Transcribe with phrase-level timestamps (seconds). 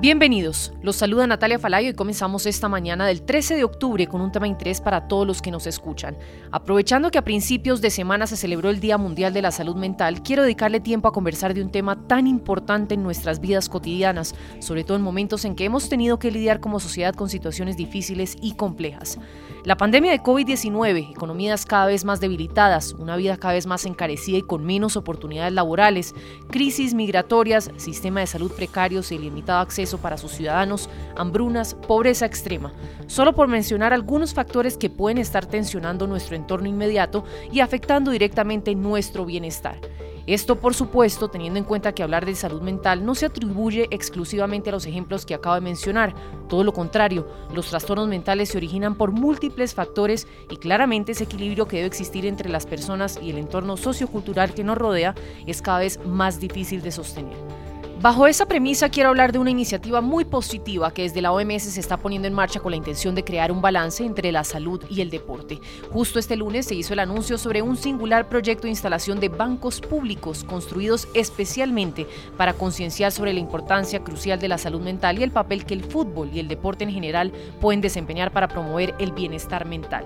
[0.00, 4.30] Bienvenidos, los saluda Natalia Falayo y comenzamos esta mañana del 13 de octubre con un
[4.30, 6.16] tema de interés para todos los que nos escuchan.
[6.52, 10.22] Aprovechando que a principios de semana se celebró el Día Mundial de la Salud Mental,
[10.22, 14.84] quiero dedicarle tiempo a conversar de un tema tan importante en nuestras vidas cotidianas, sobre
[14.84, 18.54] todo en momentos en que hemos tenido que lidiar como sociedad con situaciones difíciles y
[18.54, 19.18] complejas.
[19.64, 24.38] La pandemia de COVID-19, economías cada vez más debilitadas, una vida cada vez más encarecida
[24.38, 26.14] y con menos oportunidades laborales,
[26.48, 32.72] crisis migratorias, sistema de salud precarios y limitado acceso para sus ciudadanos, hambrunas, pobreza extrema,
[33.08, 38.76] solo por mencionar algunos factores que pueden estar tensionando nuestro entorno inmediato y afectando directamente
[38.76, 39.80] nuestro bienestar.
[40.28, 44.68] Esto, por supuesto, teniendo en cuenta que hablar de salud mental no se atribuye exclusivamente
[44.68, 46.14] a los ejemplos que acabo de mencionar.
[46.50, 51.66] Todo lo contrario, los trastornos mentales se originan por múltiples factores y claramente ese equilibrio
[51.66, 55.14] que debe existir entre las personas y el entorno sociocultural que nos rodea
[55.46, 57.67] es cada vez más difícil de sostener.
[58.00, 61.80] Bajo esa premisa quiero hablar de una iniciativa muy positiva que desde la OMS se
[61.80, 65.00] está poniendo en marcha con la intención de crear un balance entre la salud y
[65.00, 65.58] el deporte.
[65.90, 69.80] Justo este lunes se hizo el anuncio sobre un singular proyecto de instalación de bancos
[69.80, 72.06] públicos construidos especialmente
[72.36, 75.82] para concienciar sobre la importancia crucial de la salud mental y el papel que el
[75.82, 80.04] fútbol y el deporte en general pueden desempeñar para promover el bienestar mental.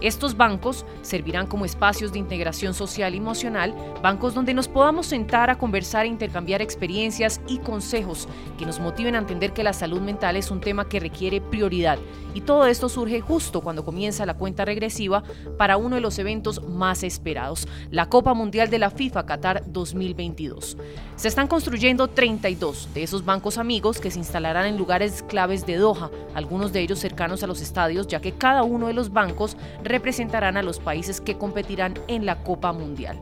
[0.00, 5.50] Estos bancos servirán como espacios de integración social y emocional, bancos donde nos podamos sentar
[5.50, 10.00] a conversar e intercambiar experiencias y consejos que nos motiven a entender que la salud
[10.00, 11.98] mental es un tema que requiere prioridad.
[12.34, 15.22] Y todo esto surge justo cuando comienza la cuenta regresiva
[15.56, 20.76] para uno de los eventos más esperados, la Copa Mundial de la FIFA Qatar 2022.
[21.16, 25.76] Se están construyendo 32 de esos bancos amigos que se instalarán en lugares claves de
[25.76, 29.56] Doha, algunos de ellos cercanos a los estadios, ya que cada uno de los bancos
[29.82, 33.20] representarán a los países que competirán en la Copa Mundial.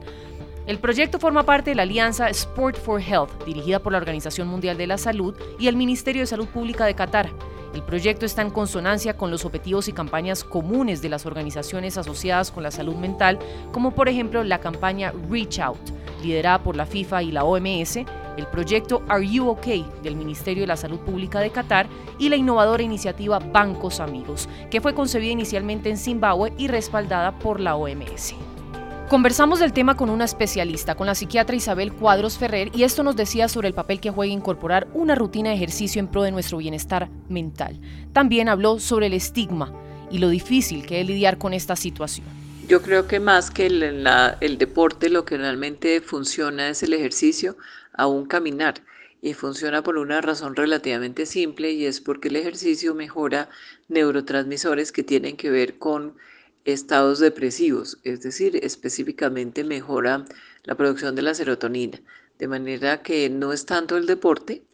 [0.65, 4.77] El proyecto forma parte de la alianza Sport for Health, dirigida por la Organización Mundial
[4.77, 7.31] de la Salud y el Ministerio de Salud Pública de Qatar.
[7.75, 12.53] El proyecto está en consonancia con los objetivos y campañas comunes de las organizaciones asociadas
[12.53, 13.41] con la salud mental,
[13.73, 15.91] como por ejemplo la campaña Reach Out,
[16.23, 17.97] liderada por la FIFA y la OMS,
[18.37, 19.67] el proyecto Are You OK
[20.03, 21.89] del Ministerio de la Salud Pública de Qatar
[22.21, 27.59] y la innovadora iniciativa Bancos Amigos, que fue concebida inicialmente en Zimbabue y respaldada por
[27.59, 28.52] la OMS.
[29.13, 33.15] Conversamos del tema con una especialista, con la psiquiatra Isabel Cuadros Ferrer, y esto nos
[33.15, 36.57] decía sobre el papel que juega incorporar una rutina de ejercicio en pro de nuestro
[36.57, 37.79] bienestar mental.
[38.15, 39.71] También habló sobre el estigma
[40.11, 42.27] y lo difícil que es lidiar con esta situación.
[42.67, 47.59] Yo creo que más que el, deporte, lo que realmente funciona es el ejercicio,
[47.93, 48.77] aún caminar.
[49.21, 53.51] Y funciona por una razón relativamente simple y es porque el ejercicio mejora
[53.89, 56.15] neurotransmisores que tienen que ver con
[56.65, 60.25] estados depresivos, es decir, específicamente mejora
[60.65, 62.01] la producción de la serotonina,
[62.39, 64.65] de manera que no es tanto el deporte,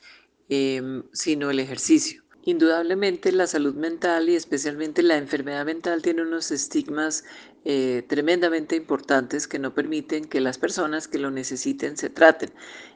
[0.49, 2.23] em, sino el ejercicio.
[2.45, 7.25] Indudablemente la salud mental y especialmente la enfermedad mental tiene unos estigmas
[7.67, 12.51] eh, tremendamente importantes que no permiten que las personas que lo necesiten se traten.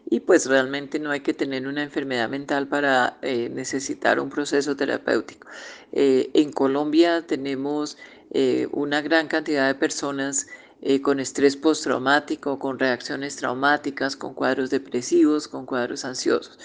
[0.09, 4.75] Y pues realmente no hay que tener una enfermedad mental para eh, necesitar un proceso
[4.75, 5.47] terapéutico.
[5.93, 7.99] Eh, en Colombia tenemos
[8.73, 10.47] una gran cantidad de personas
[11.03, 16.59] con estrés postraumático, con reacciones traumáticas, con cuadros depresivos, con cuadros ansiosos.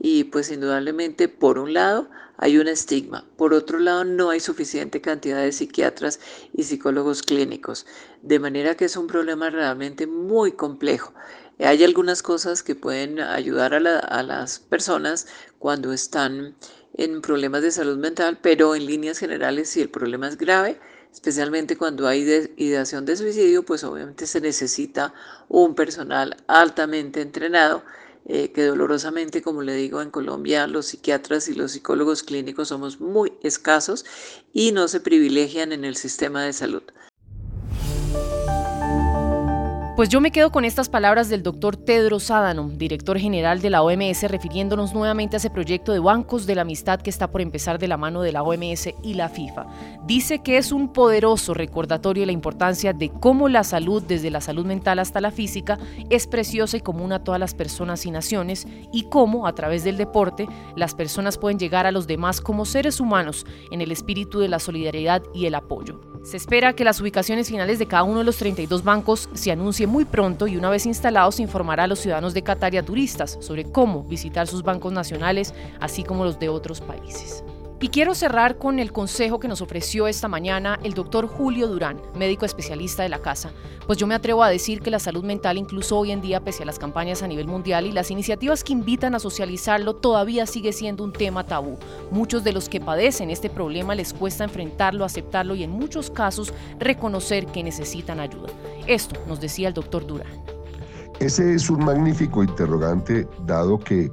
[0.00, 2.08] Y pues indudablemente, por un lado,
[2.38, 3.24] hay un estigma.
[3.36, 6.20] Por otro lado, no hay suficiente cantidad de psiquiatras
[6.54, 7.84] y psicólogos clínicos.
[8.22, 11.12] De manera que es un problema realmente muy complejo.
[11.58, 15.26] Hay algunas cosas que pueden ayudar a, las personas
[15.58, 16.54] cuando están
[16.94, 20.78] en problemas de salud mental, pero en líneas generales, si el problema es grave,
[21.12, 22.20] especialmente cuando hay
[22.56, 25.12] ideación de suicidio, pues obviamente se necesita
[25.48, 27.82] un personal altamente entrenado
[28.30, 33.00] eh, que dolorosamente, como le digo, en Colombia los psiquiatras y los psicólogos clínicos somos
[33.00, 34.04] muy escasos
[34.52, 36.82] y no se privilegian en el sistema de salud.
[39.98, 43.82] Pues yo me quedo con estas palabras del doctor Tedros Adhanom, director general de la
[43.82, 47.80] OMS, refiriéndonos nuevamente a ese proyecto de bancos de la amistad que está por empezar
[47.80, 49.66] de la mano de la OMS y la FIFA.
[50.06, 54.40] Dice que es un poderoso recordatorio de la importancia de cómo la salud, desde la
[54.40, 55.80] salud mental hasta la física,
[56.10, 59.96] es preciosa y común a todas las personas y naciones, y cómo, a través del
[59.96, 60.46] deporte,
[60.76, 64.60] las personas pueden llegar a los demás como seres humanos en el espíritu de la
[64.60, 66.00] solidaridad y el apoyo.
[66.22, 69.87] Se espera que las ubicaciones finales de cada uno de los 32 bancos se anuncien
[69.88, 72.84] muy pronto y una vez instalados se informará a los ciudadanos de Qatar y a
[72.84, 77.42] turistas sobre cómo visitar sus bancos nacionales, así como los de otros países.
[77.80, 82.02] Y quiero cerrar con el consejo que nos ofreció esta mañana el doctor Julio Durán,
[82.16, 83.52] médico especialista de la casa.
[83.86, 86.64] Pues yo me atrevo a decir que la salud mental, incluso hoy en día, pese
[86.64, 90.72] a las campañas a nivel mundial y las iniciativas que invitan a socializarlo, todavía sigue
[90.72, 91.78] siendo un tema tabú.
[92.10, 96.52] Muchos de los que padecen este problema les cuesta enfrentarlo, aceptarlo y en muchos casos
[96.80, 98.48] reconocer que necesitan ayuda.
[98.88, 100.32] Esto nos decía el doctor Durán.
[101.20, 104.10] Ese es un magnífico interrogante, dado que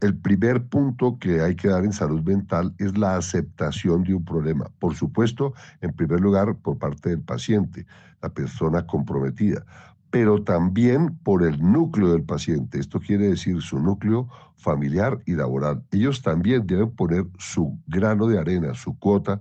[0.00, 4.24] el primer punto que hay que dar en salud mental es la aceptación de un
[4.24, 4.70] problema.
[4.78, 7.86] Por supuesto, en primer lugar, por parte del paciente,
[8.22, 9.64] la persona comprometida,
[10.10, 12.78] pero también por el núcleo del paciente.
[12.78, 15.82] Esto quiere decir su núcleo familiar y laboral.
[15.92, 19.40] Ellos también deben poner su grano de arena, su cuota,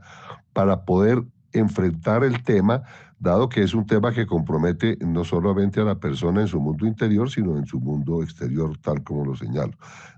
[0.54, 2.84] para poder enfrentar el tema
[3.20, 6.88] dado que es un tema que compromete no solamente a la persona en su mundo
[6.88, 9.74] interior, sino en su mundo exterior, tal como lo señalo.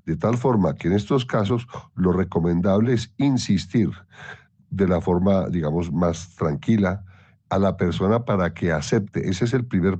[0.05, 3.89] De tal forma que en estos casos lo recomendable es insistir
[4.69, 7.03] de la forma, digamos, más tranquila
[7.49, 9.29] a la persona para que acepte.
[9.29, 9.99] Ese es el primer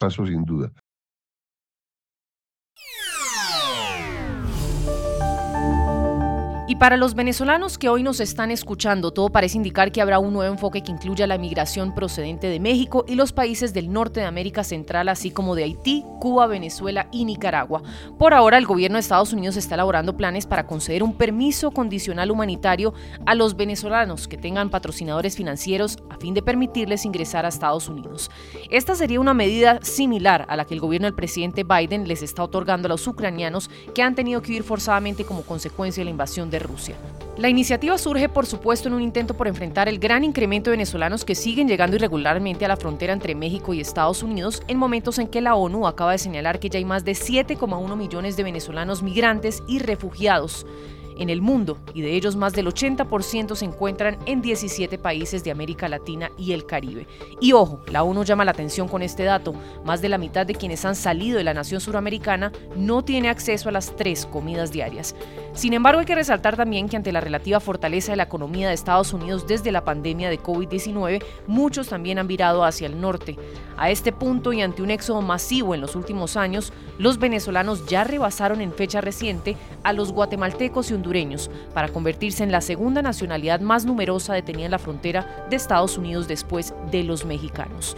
[0.00, 0.72] paso sin duda.
[6.70, 10.32] Y para los venezolanos que hoy nos están escuchando, todo parece indicar que habrá un
[10.32, 14.26] nuevo enfoque que incluya la migración procedente de México y los países del norte de
[14.26, 17.82] América Central, así como de Haití, Cuba, Venezuela y Nicaragua.
[18.20, 22.30] Por ahora, el gobierno de Estados Unidos está elaborando planes para conceder un permiso condicional
[22.30, 22.94] humanitario
[23.26, 28.30] a los venezolanos que tengan patrocinadores financieros a fin de permitirles ingresar a Estados Unidos.
[28.70, 32.44] Esta sería una medida similar a la que el gobierno del presidente Biden les está
[32.44, 36.48] otorgando a los ucranianos que han tenido que huir forzadamente como consecuencia de la invasión
[36.48, 36.94] de Rusia.
[37.36, 41.24] La iniciativa surge, por supuesto, en un intento por enfrentar el gran incremento de venezolanos
[41.24, 45.28] que siguen llegando irregularmente a la frontera entre México y Estados Unidos en momentos en
[45.28, 49.02] que la ONU acaba de señalar que ya hay más de 7,1 millones de venezolanos
[49.02, 50.66] migrantes y refugiados
[51.20, 55.50] en el mundo y de ellos más del 80% se encuentran en 17 países de
[55.50, 57.06] América Latina y el Caribe.
[57.40, 60.54] Y ojo, la ONU llama la atención con este dato, más de la mitad de
[60.54, 65.14] quienes han salido de la nación suramericana no tiene acceso a las tres comidas diarias.
[65.52, 68.74] Sin embargo, hay que resaltar también que ante la relativa fortaleza de la economía de
[68.74, 73.36] Estados Unidos desde la pandemia de COVID-19, muchos también han virado hacia el norte.
[73.76, 78.04] A este punto y ante un éxodo masivo en los últimos años, los venezolanos ya
[78.04, 81.09] rebasaron en fecha reciente a los guatemaltecos y hondureños
[81.74, 86.28] para convertirse en la segunda nacionalidad más numerosa detenida en la frontera de Estados Unidos
[86.28, 87.96] después de los mexicanos.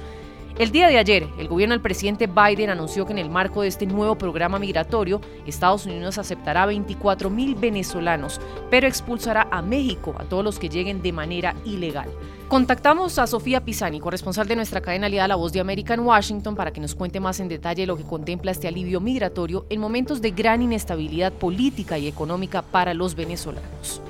[0.58, 3.68] El día de ayer, el gobierno del presidente Biden anunció que en el marco de
[3.68, 8.38] este nuevo programa migratorio, Estados Unidos aceptará 24 mil venezolanos,
[8.70, 12.10] pero expulsará a México a todos los que lleguen de manera ilegal.
[12.48, 16.54] Contactamos a Sofía Pisani, corresponsal de nuestra cadena aliada La Voz de América en Washington,
[16.54, 20.20] para que nos cuente más en detalle lo que contempla este alivio migratorio en momentos
[20.20, 24.02] de gran inestabilidad política y económica para los venezolanos.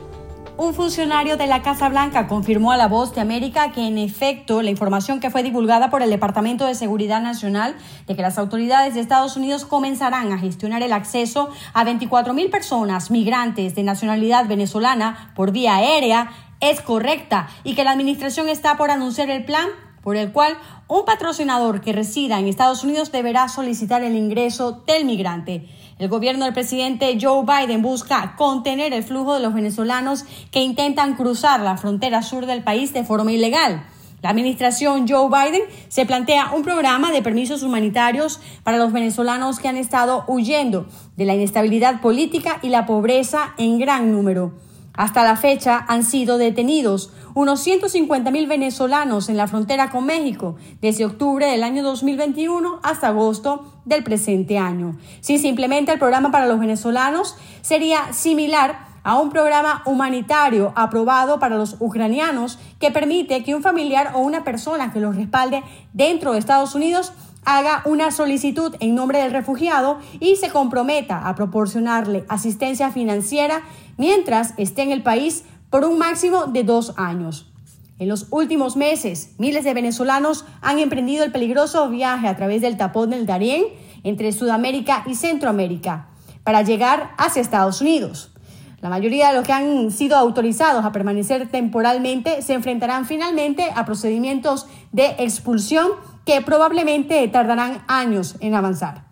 [0.58, 4.60] Un funcionario de la Casa Blanca confirmó a La Voz de América que, en efecto,
[4.60, 7.74] la información que fue divulgada por el Departamento de Seguridad Nacional
[8.06, 12.50] de que las autoridades de Estados Unidos comenzarán a gestionar el acceso a 24 mil
[12.50, 18.76] personas migrantes de nacionalidad venezolana por vía aérea es correcta y que la Administración está
[18.76, 19.68] por anunciar el plan
[20.02, 25.06] por el cual un patrocinador que resida en Estados Unidos deberá solicitar el ingreso del
[25.06, 25.68] migrante.
[25.98, 31.14] El gobierno del presidente Joe Biden busca contener el flujo de los venezolanos que intentan
[31.14, 33.84] cruzar la frontera sur del país de forma ilegal.
[34.22, 39.68] La administración Joe Biden se plantea un programa de permisos humanitarios para los venezolanos que
[39.68, 44.52] han estado huyendo de la inestabilidad política y la pobreza en gran número.
[44.94, 50.56] Hasta la fecha han sido detenidos unos 150 mil venezolanos en la frontera con México
[50.82, 54.98] desde octubre del año 2021 hasta agosto del presente año.
[55.20, 61.40] Si se implementa el programa para los venezolanos, sería similar a un programa humanitario aprobado
[61.40, 66.32] para los ucranianos que permite que un familiar o una persona que los respalde dentro
[66.32, 67.12] de Estados Unidos
[67.44, 73.62] haga una solicitud en nombre del refugiado y se comprometa a proporcionarle asistencia financiera
[73.96, 77.52] mientras esté en el país por un máximo de dos años.
[77.98, 82.76] En los últimos meses, miles de venezolanos han emprendido el peligroso viaje a través del
[82.76, 83.64] tapón del Darién
[84.02, 86.08] entre Sudamérica y Centroamérica
[86.42, 88.32] para llegar hacia Estados Unidos.
[88.80, 93.84] La mayoría de los que han sido autorizados a permanecer temporalmente se enfrentarán finalmente a
[93.84, 95.92] procedimientos de expulsión
[96.26, 99.04] que probablemente tardarán años en avanzar.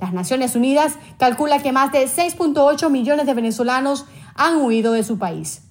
[0.00, 5.18] Las Naciones Unidas calcula que más de 6.8 millones de venezolanos han huido de su
[5.18, 5.62] país.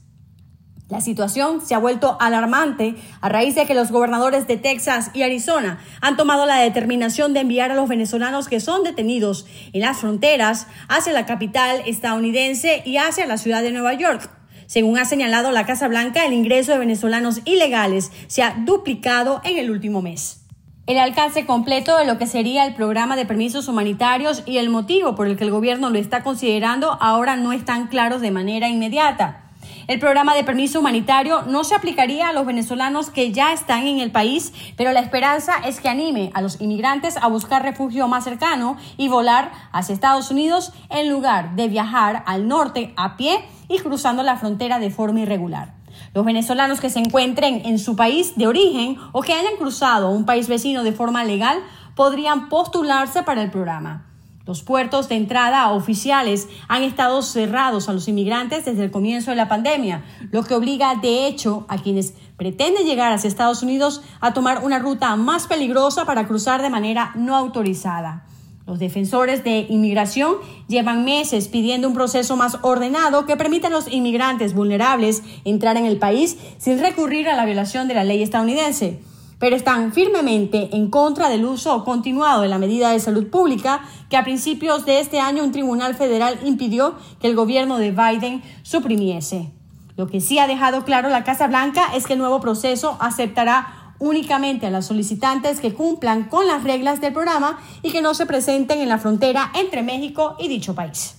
[0.88, 5.24] La situación se ha vuelto alarmante a raíz de que los gobernadores de Texas y
[5.24, 9.98] Arizona han tomado la determinación de enviar a los venezolanos que son detenidos en las
[9.98, 14.30] fronteras hacia la capital estadounidense y hacia la ciudad de Nueva York.
[14.68, 19.58] Según ha señalado la Casa Blanca, el ingreso de venezolanos ilegales se ha duplicado en
[19.58, 20.45] el último mes.
[20.88, 25.16] El alcance completo de lo que sería el programa de permisos humanitarios y el motivo
[25.16, 29.42] por el que el gobierno lo está considerando ahora no están claros de manera inmediata.
[29.88, 34.00] El programa de permiso humanitario no se aplicaría a los venezolanos que ya están en
[34.00, 38.24] el país, pero la esperanza es que anime a los inmigrantes a buscar refugio más
[38.24, 43.80] cercano y volar hacia Estados Unidos en lugar de viajar al norte a pie y
[43.80, 45.74] cruzando la frontera de forma irregular.
[46.16, 50.26] Los venezolanos que se encuentren en su país de origen o que hayan cruzado un
[50.26, 51.60] país vecino de forma legal
[51.94, 54.06] podrían postularse para el programa.
[54.46, 59.36] Los puertos de entrada oficiales han estado cerrados a los inmigrantes desde el comienzo de
[59.36, 64.34] la pandemia, lo que obliga de hecho a quienes pretenden llegar hacia Estados Unidos a
[64.34, 68.26] tomar una ruta más peligrosa para cruzar de manera no autorizada.
[68.66, 70.36] Los defensores de inmigración
[70.68, 75.86] llevan meses pidiendo un proceso más ordenado que permita a los inmigrantes vulnerables entrar en
[75.86, 79.00] el país sin recurrir a la violación de la ley estadounidense
[79.40, 84.18] pero están firmemente en contra del uso continuado de la medida de salud pública que
[84.18, 89.52] a principios de este año un tribunal federal impidió que el gobierno de Biden suprimiese.
[89.98, 93.85] Lo que sí ha dejado claro la Casa Blanca es que el nuevo proceso aceptará
[94.06, 98.26] únicamente a las solicitantes que cumplan con las reglas del programa y que no se
[98.26, 101.16] presenten en la frontera entre México y dicho país.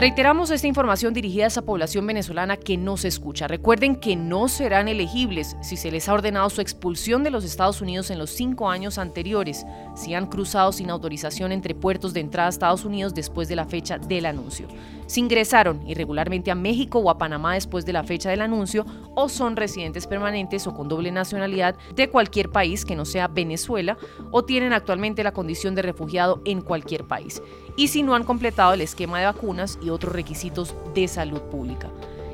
[0.00, 3.46] Reiteramos esta información dirigida a esa población venezolana que no se escucha.
[3.46, 7.82] Recuerden que no serán elegibles si se les ha ordenado su expulsión de los Estados
[7.82, 12.46] Unidos en los cinco años anteriores, si han cruzado sin autorización entre puertos de entrada
[12.46, 14.68] a Estados Unidos después de la fecha del anuncio
[15.10, 19.28] si ingresaron irregularmente a México o a Panamá después de la fecha del anuncio o
[19.28, 23.98] son residentes permanentes o con doble nacionalidad de cualquier país que no sea Venezuela
[24.30, 27.42] o tienen actualmente la condición de refugiado en cualquier país
[27.76, 31.90] y si no han completado el esquema de vacunas y otros requisitos de salud pública.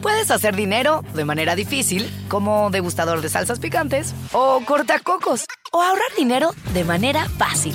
[0.00, 6.08] Puedes hacer dinero de manera difícil, como degustador de salsas picantes, o cortacocos, o ahorrar
[6.16, 7.74] dinero de manera fácil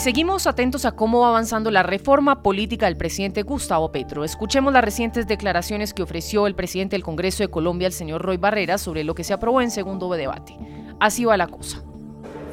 [0.00, 4.24] Seguimos atentos a cómo va avanzando la reforma política del presidente Gustavo Petro.
[4.24, 8.38] Escuchemos las recientes declaraciones que ofreció el presidente del Congreso de Colombia, el señor Roy
[8.38, 10.56] Barrera, sobre lo que se aprobó en segundo debate.
[11.00, 11.82] Así va la cosa.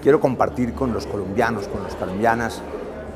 [0.03, 2.61] Quiero compartir con los colombianos, con las colombianas,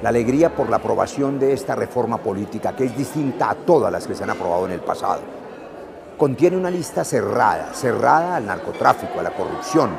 [0.02, 4.08] la alegría por la aprobación de esta reforma política, que es distinta a todas las
[4.08, 5.24] que se han aprobado en el pasado.
[6.18, 9.90] Contiene una lista cerrada, cerrada al narcotráfico, a la corrupción,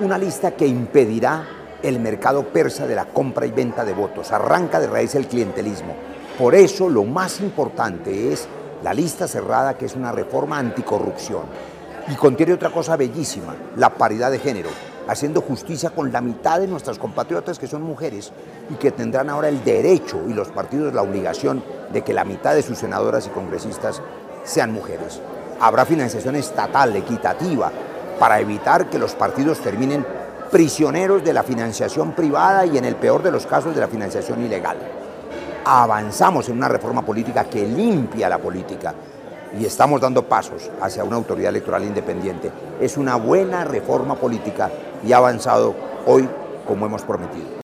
[0.00, 4.80] una lista que impedirá el mercado persa de la compra y venta de votos, arranca
[4.80, 5.94] de raíz el clientelismo.
[6.38, 8.48] Por eso lo más importante es
[8.82, 11.42] la lista cerrada, que es una reforma anticorrupción.
[12.08, 14.68] Y contiene otra cosa bellísima, la paridad de género,
[15.08, 18.32] haciendo justicia con la mitad de nuestras compatriotas que son mujeres
[18.70, 21.62] y que tendrán ahora el derecho y los partidos la obligación
[21.92, 24.02] de que la mitad de sus senadoras y congresistas
[24.44, 25.20] sean mujeres.
[25.60, 27.70] Habrá financiación estatal equitativa
[28.18, 30.04] para evitar que los partidos terminen
[30.54, 34.40] prisioneros de la financiación privada y en el peor de los casos de la financiación
[34.40, 34.76] ilegal.
[35.64, 38.94] Avanzamos en una reforma política que limpia la política
[39.58, 42.52] y estamos dando pasos hacia una autoridad electoral independiente.
[42.80, 44.70] Es una buena reforma política
[45.04, 45.74] y ha avanzado
[46.06, 46.28] hoy
[46.64, 47.63] como hemos prometido.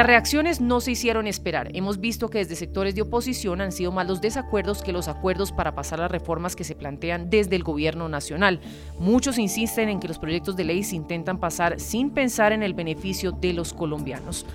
[0.00, 1.72] Las reacciones no se hicieron esperar.
[1.74, 5.52] Hemos visto que desde sectores de oposición han sido más los desacuerdos que los acuerdos
[5.52, 8.62] para pasar las reformas que se plantean desde el gobierno nacional.
[8.98, 12.72] Muchos insisten en que los proyectos de ley se intentan pasar sin pensar en el
[12.72, 14.46] beneficio de los colombianos.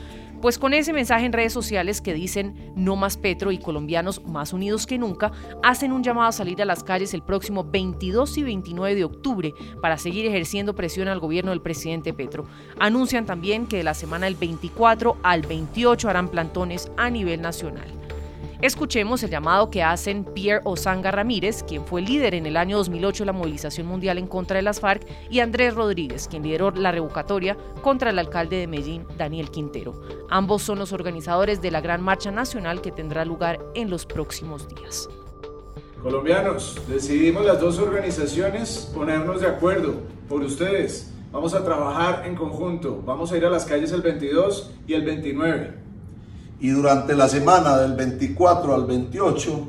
[0.42, 4.54] Pues con ese mensaje en redes sociales que dicen no más Petro y colombianos más
[4.54, 5.32] unidos que nunca,
[5.64, 9.54] hacen un llamado a salir a las calles el próximo 22 y 29 de octubre
[9.82, 12.46] para seguir ejerciendo presión al gobierno del presidente Petro.
[12.80, 18.05] Anuncian también que de la semana del 24 al 28 harán plantones a nivel nacional.
[18.62, 23.24] Escuchemos el llamado que hacen Pierre Osanga Ramírez, quien fue líder en el año 2008
[23.24, 26.92] de la movilización mundial en contra de las FARC, y Andrés Rodríguez, quien lideró la
[26.92, 30.02] revocatoria contra el alcalde de Medellín, Daniel Quintero.
[30.30, 34.68] Ambos son los organizadores de la gran marcha nacional que tendrá lugar en los próximos
[34.70, 35.10] días.
[36.02, 39.96] Colombianos, decidimos las dos organizaciones ponernos de acuerdo
[40.30, 41.12] por ustedes.
[41.32, 43.02] Vamos a trabajar en conjunto.
[43.06, 45.85] Vamos a ir a las calles el 22 y el 29
[46.60, 49.68] y durante la semana del 24 al 28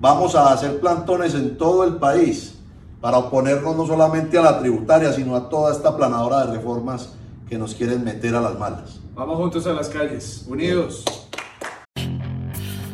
[0.00, 2.54] vamos a hacer plantones en todo el país
[3.00, 7.10] para oponernos no solamente a la tributaria, sino a toda esta planadora de reformas
[7.48, 9.00] que nos quieren meter a las malas.
[9.14, 11.04] Vamos juntos a las calles, unidos.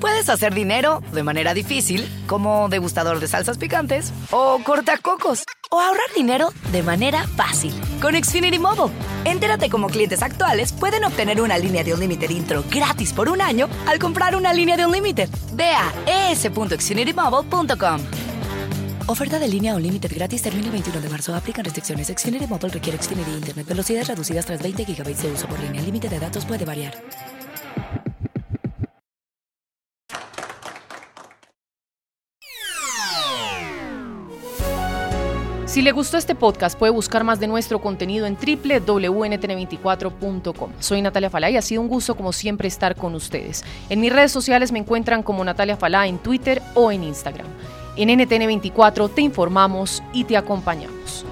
[0.01, 6.07] Puedes hacer dinero de manera difícil, como degustador de salsas picantes, o cortacocos, o ahorrar
[6.17, 8.91] dinero de manera fácil con Xfinity Mobile.
[9.25, 13.41] Entérate cómo clientes actuales pueden obtener una línea de un límite intro gratis por un
[13.41, 15.29] año al comprar una línea de un límite.
[15.53, 18.01] Ve a es.xfinitymobile.com.
[19.07, 21.35] Oferta de línea o límite gratis termina el 21 de marzo.
[21.35, 22.09] Aplican restricciones.
[22.09, 23.67] Xfinity Mobile requiere Xfinity Internet.
[23.67, 25.81] Velocidades reducidas tras 20 GB de uso por línea.
[25.81, 26.95] El límite de datos puede variar.
[35.71, 40.73] Si le gustó este podcast, puede buscar más de nuestro contenido en www.ntn24.com.
[40.81, 43.65] Soy Natalia Falá y ha sido un gusto como siempre estar con ustedes.
[43.89, 47.47] En mis redes sociales me encuentran como Natalia Falá en Twitter o en Instagram.
[47.95, 51.25] En NTN24 te informamos y te acompañamos.